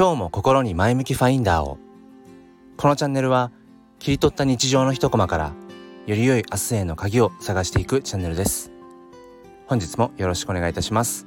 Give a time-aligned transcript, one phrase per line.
[0.00, 1.76] 今日も心に前向きファインダーを。
[2.78, 3.52] このチャンネルは
[3.98, 5.52] 切り取った日常の一コマから
[6.06, 8.72] より良い明日への鍵を探していくチャンネルです。
[9.66, 11.26] 本日もよろしくお願いいたします。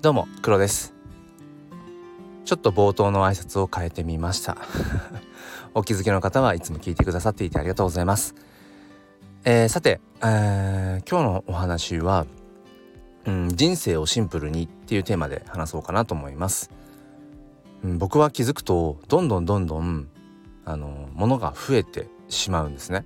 [0.00, 0.94] どうも黒です。
[2.46, 4.56] ちょっと冒頭の挨拶を変えてみました。
[5.74, 8.34] お気づきの方はいつも聞いてくださっていてありがとうございます。
[9.44, 12.24] えー、さて、えー、今日のお話は、
[13.26, 16.70] うん、人生をシンプルにっていうテーマで話そうかなと思います、
[17.84, 20.08] うん、僕は気づくとどんどんどんどん
[20.64, 23.04] あの物が増えてしまうんですね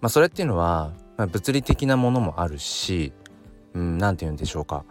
[0.00, 3.12] まあそれっていうのは、まあ、物理的なものもあるし
[3.74, 4.84] 何、うん、て言うんでしょうか、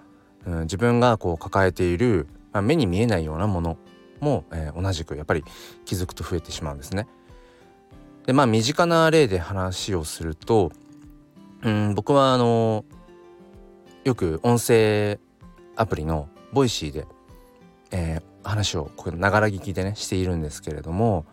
[0.46, 3.78] うん、自分がこう抱えている、まあ、目に見えないようなもの
[4.20, 5.44] も、えー、同じくやっぱり
[5.86, 7.08] 気づくと増えてしまうんですね。
[8.26, 10.72] でまあ身近な例で話をすると
[11.64, 12.84] うん僕はあの
[14.04, 15.20] よく音声
[15.76, 17.06] アプリの Voicy で、
[17.92, 21.26] えー、話をこうながら聞きでねしているんですけれども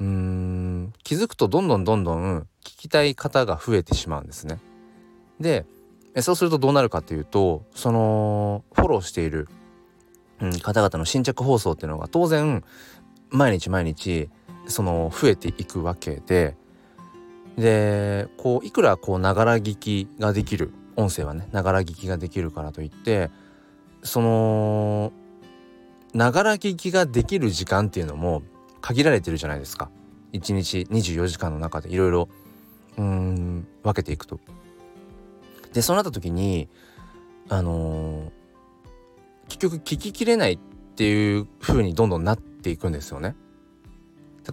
[0.00, 4.58] うん気づくとどんどんどんどん聞きたい方が増えてしまうんですね。
[5.40, 5.64] で
[6.20, 9.48] そうするとどうなるかというとそのフォローしている、
[10.40, 12.64] うん、方々の新着放送っていうのが当然
[13.30, 14.30] 毎日毎日
[14.66, 16.56] その増えていくわけで
[17.58, 23.30] でこういくらこうながら聞きができる音声はねながら聞きができるからといって
[24.02, 25.12] その
[26.16, 28.42] ながら聞きができる時間っていうのも
[28.80, 29.90] 限られてるじゃないですか
[30.32, 32.28] 1日24時間の中でいろいろ
[32.96, 34.40] うん分けていくと。
[35.74, 36.70] でそうなった時に
[37.50, 38.30] あのー、
[39.48, 40.58] 結局聞ききれないっ
[40.96, 43.36] ていう風にどんどんなっていくんですよね。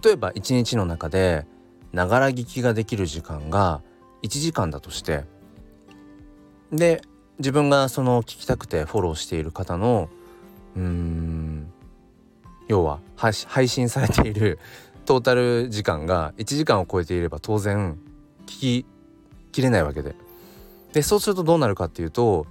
[0.03, 1.45] 例えば一日の中で
[1.94, 3.81] ながら聞きができる時間が
[4.22, 5.23] 1時間だとして
[6.73, 7.02] で
[7.39, 10.09] 自分がその聞きたくてフォローしている方の
[10.75, 11.42] うーん
[12.67, 14.60] 要は配信されている
[15.05, 17.98] トータル時間が1時間を超えていれば当然
[18.45, 18.86] 聞き
[19.52, 20.15] きれないわけで。
[20.93, 22.45] でそうするとどうなるかっていうと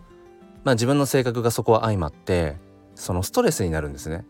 [0.65, 2.57] まあ自分の性格がそこは相まって
[2.95, 4.25] そのストレスになるんですね。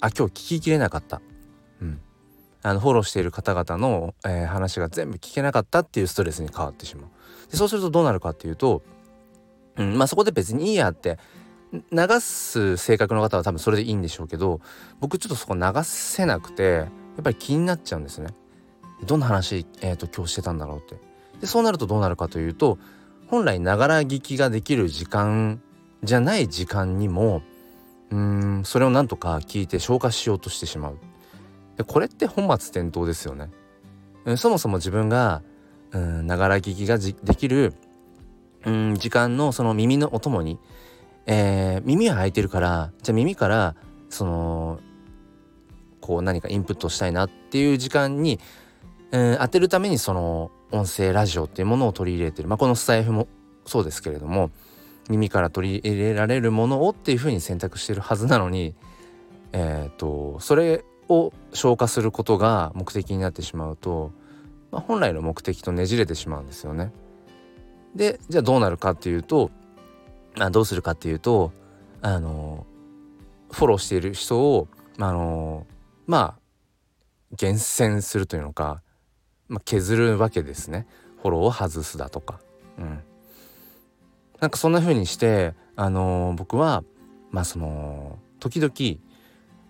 [0.00, 1.20] あ今日聞ききれなかった。
[1.80, 2.00] うん。
[2.62, 7.50] あのフォローしている方々の、えー、話が全部聞けなかったっていうストレスに変わってしまう。
[7.50, 8.82] でそうするとどうなるかっていうと、
[9.76, 11.18] うん、まあそこで別にいいやって
[11.92, 14.60] 流す性格の方は多分それでいいんでしょうけど
[15.00, 16.84] 僕ちょっとそこ流せなくてや
[17.20, 18.28] っぱり気になっちゃうんですね。
[19.04, 20.96] どんな話、えーと、今日してたんだろうって。
[21.40, 22.78] でそうなるとどうなるかというと
[23.28, 25.60] 本来ながら聞きができる時間
[26.02, 27.42] じゃない時間にも
[28.10, 30.98] うんそれをなんとか聞いて消化しようとしてしまう。
[31.76, 33.50] でこれって本末転倒ですよね。
[34.36, 35.42] そもそも自分が
[35.92, 37.74] ながら聞きができる
[38.64, 40.58] うん時間のその耳のお供に、
[41.26, 43.74] えー、耳は開いてるからじゃあ耳から
[44.08, 44.80] その
[46.00, 48.38] こう何かインプットしたいなっていう時間に、
[49.12, 53.28] えー、当てるためにその音声ラジオっていうものを取り入れてる、まあ、このスタイフも
[53.64, 54.50] そうですけれども
[55.08, 58.74] 耳から取り入れられるものをっていうふうに選択してるはずなのに
[59.54, 64.10] え、ー、とそれを消化することが目的になってしまうと、
[64.72, 66.92] まあ、本来の目的とねじれてしまうんですよね。
[67.94, 69.50] でじゃあどうなるかっていうと、
[70.36, 71.52] まあ、どうするかっていうと
[72.02, 72.66] あの
[73.50, 74.68] フォローしている人を
[74.98, 75.66] あの
[76.06, 78.82] まあ厳選するというのか、
[79.48, 80.86] まあ、削るわけですね。
[81.22, 82.40] フォローを外すだとか。
[82.78, 83.00] うん、
[84.40, 86.84] なんかそんな風にしてあの僕は
[87.30, 89.00] まあその時々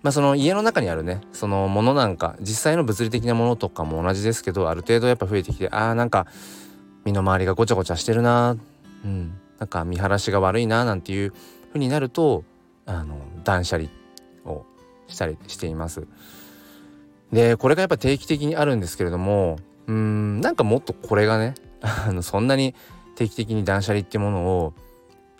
[0.03, 6.27] まあその家の中にあるねそのものなんか実際の物理的なものとかも同じですけどある程度やっぱ増えてきてあーなんか
[7.05, 8.57] 身の回りがごちゃごちゃしてるな
[9.05, 9.39] うん。
[9.59, 11.33] なんか見晴らしが悪いななんていう
[11.69, 12.45] 風になると
[12.87, 13.89] あの断捨離
[14.45, 14.65] を
[15.07, 16.07] したりしています。
[17.33, 22.75] でこれがやっぱ定期的にあるんですけれどもうんなんかもっとこれがね あのそんなに
[23.17, 24.75] 定期的に断捨離っていうものを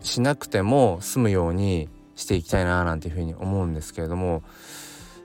[0.01, 4.43] しなくても済むようにしていきたいななんていうふうに思うんですけれども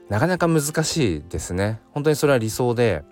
[0.10, 3.04] なかなか難しいですね本当にそれは理想で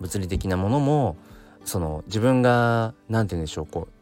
[0.00, 1.16] 物理的なものも
[1.64, 4.01] その自分が何て言うんでしょうこう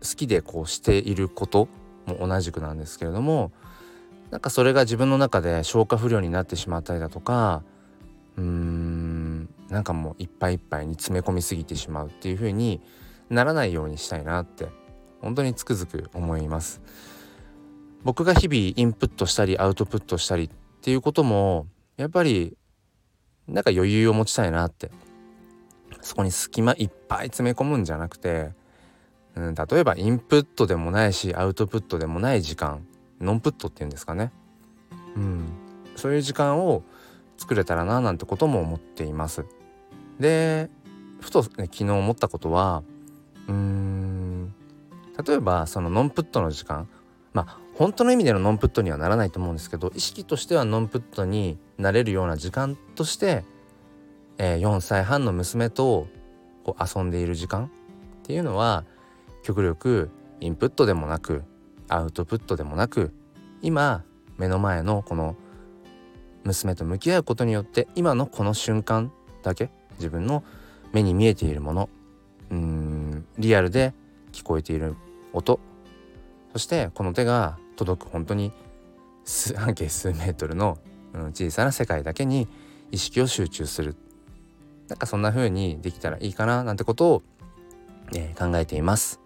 [0.00, 1.68] 好きでこうしていること
[2.06, 3.52] も同じくなんですけれども
[4.30, 7.62] なんかそれが自分の中で消化不良になってしまったりだとか
[8.36, 12.80] うーんなんかもういっぱいいっぱいに詰め込みすぎてしまうっていう風に
[13.28, 14.68] ならないようにしたいなって
[15.20, 16.80] 本当につくづく思います。
[18.04, 20.50] 僕が日々インプットしたりアウトプットしたりっ
[20.80, 21.66] ていうことも
[21.96, 22.56] やっぱり
[23.48, 24.90] なんか余裕を持ちたいなって
[26.00, 28.52] そこに隙間いっぱい詰め込むんじゃなくて、
[29.38, 32.84] うん、例えばインプットでもないしアウトプットでもない時間。
[33.20, 34.32] ノンプットっていうんですかね。
[35.16, 35.46] うん、
[35.96, 36.82] そういう時間を
[37.36, 39.44] 作れたらななんてことも思っています。
[40.18, 40.70] で
[41.20, 42.82] ふと、ね、昨日思ったことは
[43.46, 44.54] うーん
[45.26, 46.88] 例えばそのノンプットの時間。
[47.32, 53.44] まあ本当の意味でのノンプットにはならないと思うんですけど意識としてはノンプットになれるような時間として、
[54.38, 56.08] えー、4歳半の娘と
[56.64, 57.68] こう遊んでいる時間っ
[58.24, 58.84] ていうのは
[59.48, 60.10] 極力
[60.40, 61.42] インプットでもなく
[61.88, 63.14] アウトプットでもなく
[63.62, 64.04] 今
[64.36, 65.36] 目の前のこの
[66.44, 69.10] 娘と向き合うことによって今のこの瞬間
[69.42, 70.44] だけ自分の
[70.92, 71.88] 目に見えているもの
[72.50, 73.94] うんリアルで
[74.32, 74.96] 聞こえている
[75.32, 75.60] 音。
[76.52, 78.52] そしてこの手が届く本当に
[79.56, 80.76] 半径数メートルの、
[81.32, 82.48] 小さな世界だけに
[82.90, 83.96] 意識を集中する。
[84.88, 87.22] なんかそんな風にできたらいいかななんてことを、
[88.14, 89.20] え、考えています。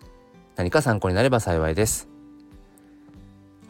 [0.56, 2.12] 何か参考になれば幸いです。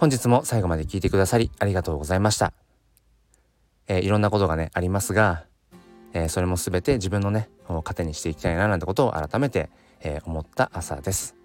[0.02, 2.52] 本日も最後まで聞いてくださりありがとうございました、
[3.86, 5.44] えー、いろんなことがねありますが、
[6.12, 9.70] えー、それも全て自分のね糧にしていきたいななんてことを改めて、
[10.00, 11.36] え思った朝です。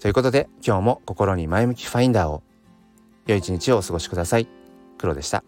[0.00, 2.42] ということで今日も心に前向きファインダーを
[3.26, 4.46] 良い一日をお過ごしください。
[4.98, 5.42] 黒でした。